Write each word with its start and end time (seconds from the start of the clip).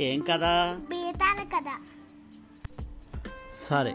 ఏం 0.00 0.20
కదా? 0.20 0.76
బేతాల 0.90 1.70
సరే 3.52 3.94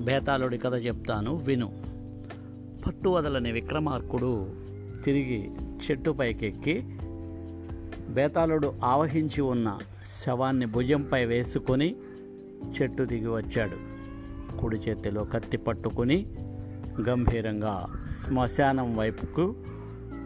బేతాళుడి 0.00 0.58
కథ 0.58 0.74
చెప్తాను 0.74 1.36
విను. 1.36 1.72
పట్టు 2.86 3.08
వదలని 3.08 3.52
విక్రమార్కుడు 3.52 4.54
తిరిగి 5.04 5.50
చెట్టు 5.90 6.10
పైకెక్కి 6.10 6.82
బేతాళుడు 8.08 8.74
ఆవహించి 8.84 9.40
ఉన్న 9.40 9.78
శవాన్ని 10.24 10.66
భుజంపై 10.66 11.24
వేసుకొని 11.24 11.96
చెట్టు 12.82 13.02
దిగి 13.02 13.28
వచ్చాడు. 13.28 13.76
కుడి 14.58 14.76
చేతిలో 14.76 15.24
కత్తి 15.24 15.56
పట్టుకుని 15.56 16.26
గంభీరంగా 17.08 18.04
శ్మశానం 18.20 18.96
వైపుకు 18.96 19.54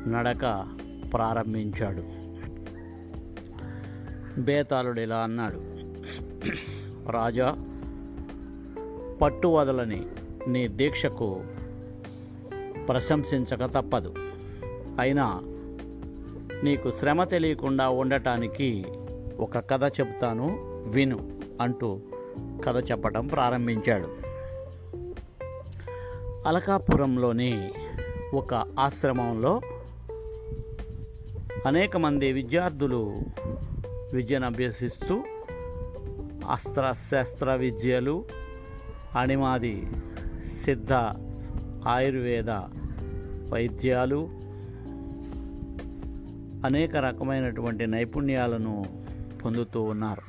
నడక 0.07 0.67
ప్రారంభించాడు. 1.13 2.24
బేతాళుడు 4.39 5.01
ఇలా 5.01 5.17
అన్నాడు. 5.17 5.61
రాజా 7.11 7.57
పట్టు 9.23 9.49
వదలని 9.49 10.07
నీ 10.49 10.69
దీక్షకు 10.69 11.45
ప్రశంసించక 12.89 13.65
తప్పదు. 13.65 14.15
అయినా 15.01 15.41
నీకు 16.63 16.91
శ్రమ 16.91 17.25
తెలియకుండా 17.25 17.89
ఉండటానికి 17.89 18.85
ఒక 19.39 19.59
కథ 19.59 20.01
చెప్తాను 20.01 20.47
విను 20.87 21.41
అంటూ 21.61 22.01
కథ 22.65 22.91
చెప్పడం 22.91 23.27
ప్రారంభించాడు. 23.27 24.25
అలకాపురంలోని 26.49 27.73
ఒక 28.35 28.55
ఆశ్రమంలో 28.55 29.61
అనేక 31.67 31.97
మంది 31.97 32.33
విద్యార్థులు 32.33 33.15
విద్యను 34.15 34.47
అభ్యసిస్తూ 34.47 35.25
అస్త్ర 36.51 36.95
శస్త్ర 37.13 37.55
విద్యలు 37.55 38.25
అణిమాది 39.19 39.87
సిద్ధ 40.65 40.93
ఆయుర్వేద 41.89 42.51
వైద్యాలు 43.53 44.29
అనేక 46.67 46.97
రకమైనటువంటి 46.97 47.87
నైపుణ్యాలను 47.87 48.85
పొందుతూ 49.45 49.83
ఉన్నారు. 49.83 50.23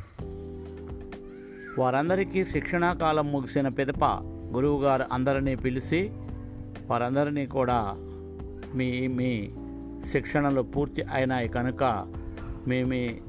వారందరికీ 1.82 2.46
శిక్షణా 2.46 2.94
కాలం 2.94 3.32
ముగిసిన 3.32 3.68
పిదప 3.68 4.06
గురువుగారు 4.54 5.04
అందరినీ 5.12 5.56
పిలిచి 5.56 6.10
వారందరినీ 6.90 7.46
కూడా 7.46 7.94
మీ 8.76 9.08
మీ 9.08 9.52
శిక్షణలు 10.12 10.62
పూర్తి 10.62 11.04
అయినాయి 11.04 11.48
కనుక 11.48 11.84
మీ 12.68 12.84
మీ 12.84 13.22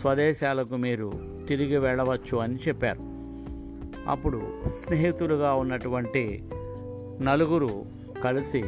స్వదేశాలకు 0.00 0.76
మీరు 0.76 1.12
తిరిగి 1.48 1.78
వెళ్ళవచ్చు 1.78 2.38
అని 2.38 2.54
చెప్పారు. 2.54 3.00
అప్పుడు 4.10 4.42
స్నేహితులుగా 4.66 5.54
ఉన్నటువంటి 5.54 6.44
నలుగురు 7.22 7.84
కలిసి 8.24 8.64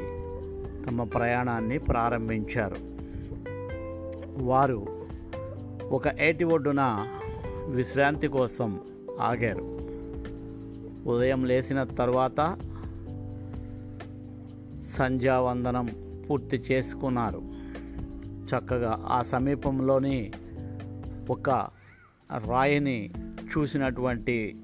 తమ 0.86 1.04
ప్రయాణాన్ని 1.14 1.78
ప్రారంభించారు. 1.78 2.76
వారు 4.44 4.86
ఒక 5.90 6.02
ఏటి 6.20 6.44
ఒడ్డున 6.44 7.06
విశ్రాంతి 7.66 8.28
కోసం 8.28 8.80
ఆగారు. 9.20 9.80
ఉదయం 11.06 11.44
లేచిన 11.44 11.82
తర్వాత 11.82 12.56
సంధ్యావందనం 14.98 15.88
పూర్తి 16.30 16.62
చేసుకున్నారు. 16.72 17.42
చక్కగా 18.24 19.04
ఆ 19.06 19.22
సమీపంలోని 19.22 20.32
ఒక 21.30 21.50
రాయిని 22.48 23.10
చూసినటువంటి 23.40 24.56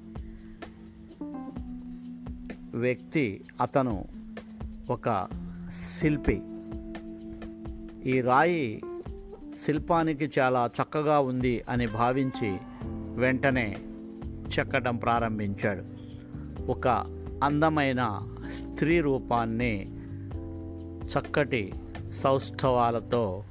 వ్యక్తి 2.73 3.45
అతను 3.61 4.05
ఒక 4.89 5.27
శిల్పి. 5.71 6.41
ఈ 8.09 8.21
రాయి 8.21 8.81
శిల్పానికి 9.65 10.31
చాలా 10.39 10.69
చక్కగా 10.81 11.19
ఉంది 11.19 11.63
అని 11.69 11.87
భావించి 11.87 12.57
వెంటనే 13.15 13.77
చెక్కడం 14.59 14.97
ప్రారంభించాడు. 14.97 15.83
ఒక 16.71 16.87
అందమైన 17.43 18.27
స్త్రీ 18.53 18.99
రూపాన్ని 18.99 19.87
చక్కటి 21.03 21.73
సౌష్ఠవాలతో 22.11 23.43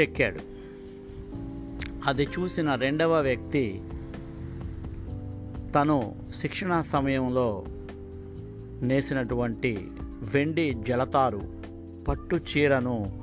చెక్కాడు. 0.00 0.55
అది 2.06 2.24
చూసిన 2.24 2.74
రెండవ 2.74 3.20
వ్యక్తి 3.20 3.82
తను 5.74 6.14
శిక్షణ 6.40 6.84
సమయంలో 6.92 7.64
నేసినటువంటి 8.82 9.88
వెండి 10.34 10.74
జలతారు 10.74 11.40
పట్టు 12.08 12.36
చీరను 12.36 13.22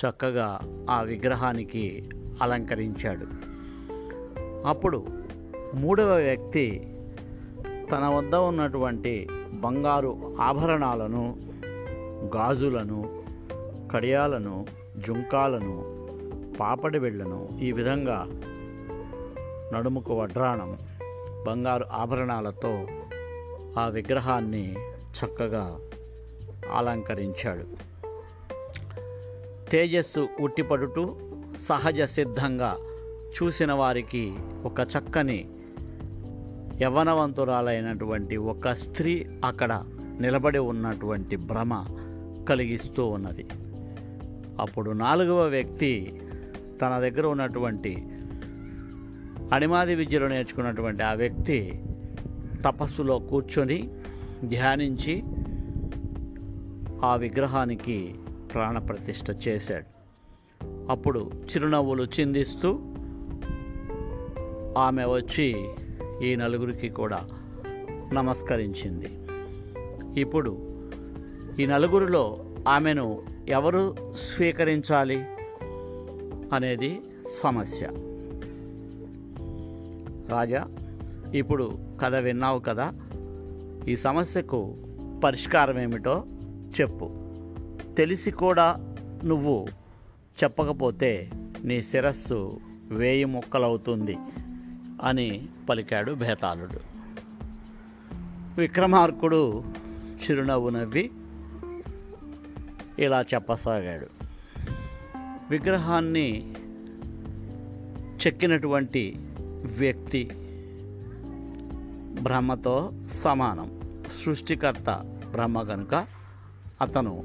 చక్కగా 0.00 0.60
ఆ 0.90 1.02
విగ్రహానికి 1.02 2.10
అలంకరించాడు. 2.42 3.26
అప్పుడు 4.66 5.06
మూడవ 5.74 6.16
వ్యక్తి 6.16 6.96
తన 7.90 8.08
వద్ద 8.08 8.34
ఉన్నటువంటి 8.34 9.28
బంగారు 9.60 10.36
ఆభరణాలను 10.40 11.36
గాజులను 12.36 13.22
కడియాలను 13.92 14.66
జుంకాలను 15.06 15.91
పాపడి 16.60 16.98
వెళ్ళను. 16.98 17.48
ఈ 17.60 17.72
విధంగా 17.72 18.26
నడుముకు 19.74 20.14
వడ్రాణం 20.14 20.78
బంగారు 21.46 21.84
ఆభరణాలతో 21.92 22.86
ఆ 23.78 23.88
విగ్రహాన్ని 23.88 24.74
చక్కగా 24.92 25.78
అలంకరించాడు. 26.72 27.92
తేజస్సు 29.70 30.28
ఉట్టిపడుతూ 30.40 31.16
సహజ 31.68 32.02
సిద్ధంగా 32.02 32.76
చూసిన 33.42 33.72
వారికి 33.72 34.34
ఒక 34.64 34.80
చక్కని 34.80 35.48
యవ్వనవంతురాలైనటువంటి 36.82 38.36
ఒక 38.36 38.68
స్త్రీ 38.68 39.26
అక్కడ 39.44 39.84
నిలబడి 40.20 40.58
ఉన్నటువంటి 40.58 41.36
భ్రమ 41.36 41.84
కలిగిస్తూ 42.48 43.06
ఉన్నది. 43.06 43.46
అప్పుడు 44.60 44.90
నాలుగవ 44.90 45.48
వ్యక్తి 45.48 46.20
తన 46.82 46.98
దగ్గర 46.98 47.26
ఉన్నటువంటి 47.26 48.08
అణిమాది 49.52 49.94
విద్యలో 49.94 50.28
నేర్చుకున్నటువంటి 50.28 51.02
ఆ 51.02 51.12
వ్యక్తి 51.12 51.82
తపస్సులో 52.64 53.18
కూర్చొని 53.18 53.90
ధ్యానించి 54.44 55.22
ఆ 57.04 57.16
విగ్రహానికి 57.16 58.14
ప్రాణప్రతిష్ఠ 58.54 59.48
చేశాడు. 59.48 59.84
అప్పుడు 60.90 61.30
చిరునవ్వులు 61.44 62.02
చిందిస్తూ 62.02 62.78
ఆమె 64.78 65.04
వచ్చి 65.04 65.66
ఈ 66.22 66.36
నలుగురికి 66.36 66.88
కూడా 66.88 67.28
నమస్కరించింది. 68.12 69.08
ఇప్పుడు 70.20 70.82
ఈ 71.58 71.66
నలుగురిలో 71.66 72.44
ఆమెను 72.68 73.22
ఎవరు 73.48 73.96
స్వీకరించాలి? 74.12 75.24
అనేది 76.52 77.02
సమస్య. 77.42 77.86
రాజా 80.28 80.68
ఇప్పుడు 81.34 81.78
కథ 82.00 82.14
విన్నావు 82.14 82.58
కదా 82.58 82.92
ఈ 83.88 83.96
సమస్యకు 83.96 84.76
పరిష్కారం 85.24 85.80
ఏమిటో 85.80 86.24
చెప్పు. 86.80 87.10
తెలిసి 87.98 88.30
కూడా 88.30 88.96
నువ్వు 89.24 89.66
చెప్పకపోతే 90.44 91.30
నీ 91.64 91.82
శిరస్సు 91.82 92.60
వేయి 92.88 93.24
ముక్కలవుతుంది 93.24 94.16
అని 95.02 95.48
పలికాడు 95.68 96.12
భేతాళుడు 96.12 96.92
విక్రమార్కుడు 98.60 99.64
చిరునవ్వు 100.24 100.68
నవ్వి 100.70 101.10
ఇలా 102.98 103.24
చెప్పసాగాడు. 103.34 104.31
విగ్రహాన్ని 105.50 106.54
చెక్కినటువంటి 108.26 109.16
వ్యక్తి 109.78 110.30
బ్రహ్మతో 112.22 112.92
సమానం. 113.08 113.80
సృష్టికర్త 114.24 115.02
బ్రహ్మ 115.30 115.62
కనుక 115.62 116.06
అతను 116.80 117.24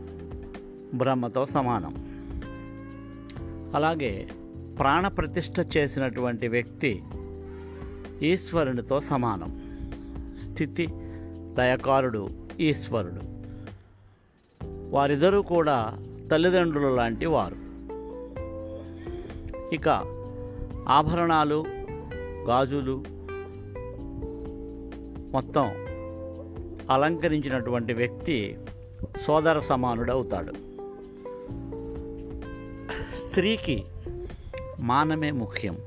బ్రహ్మతో 0.94 1.46
సమానం. 1.46 2.18
అలాగే 3.76 4.30
ప్రాణప్రతిష్ఠ 4.80 5.78
చేసినటువంటి 5.78 6.48
వ్యక్తి 6.48 7.04
ఈశ్వరునితో 8.22 9.02
సమానం. 9.02 9.78
స్థితి 10.44 10.88
లయకారుడు 11.58 12.30
ఈశ్వరుడు. 12.60 13.38
వారిద్దరూ 14.90 15.42
కూడా 15.42 15.94
తల్లిదండ్రులు 16.32 16.96
లాంటి 16.96 17.26
వారు. 17.26 17.67
ఇక 19.74 19.90
ఆభరణాలు 20.88 21.66
గాజులు 22.48 23.04
మొత్తం 25.32 25.72
అలంకరించినటువంటి 26.90 27.94
వ్యక్తి 27.94 28.58
సోదర 29.22 29.60
సమానుడవుతాడు. 29.60 30.54
స్త్రీకి 33.16 33.86
మానమే 34.80 35.32
ముఖ్యం. 35.32 35.78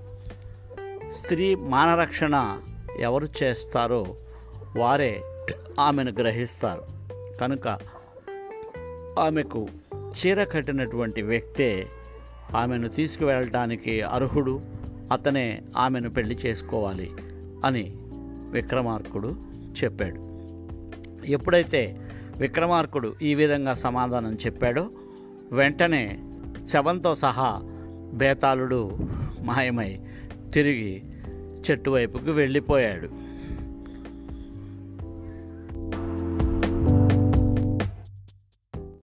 స్త్రీ 1.16 1.54
మానరక్షణ 1.54 2.58
ఎవరు 2.98 3.28
చేస్తారో 3.42 4.06
వారే 4.78 5.22
ఆమెను 5.80 6.10
గ్రహిస్తారు. 6.10 6.82
కనుక 7.40 7.78
ఆమెకు 9.18 9.68
చీర 9.94 10.44
కట్టినటువంటి 10.44 11.22
వ్యక్తే 11.22 11.86
ఆమెను 12.54 12.88
తీసుకువెళ్ళటానికి 12.88 14.00
అర్హుడు 14.00 14.60
అతనే 15.12 15.62
ఆమెను 15.76 16.10
పెళ్ళి 16.10 16.38
చేసుకోవాలి 16.46 17.10
అని 17.64 17.94
విక్రమార్కుడు 18.50 19.36
చెప్పాడు. 19.84 20.30
ఎప్పుడైతే 21.26 21.96
విక్రమార్కుడు 22.38 23.14
ఈ 23.22 23.34
విధంగా 23.34 23.74
సమాధానం 23.74 24.34
చెప్పాడో 24.34 24.90
వెంటనే 25.52 26.18
శవంతో 26.72 27.14
సహా 27.14 27.60
బేతాళుడు 28.14 28.98
మాయమై 29.40 30.00
తిరిగి 30.54 31.02
చెట్టు 31.70 31.90
వైపుకు 31.90 32.30
వెళ్ళిపోయాడు. 32.30 33.29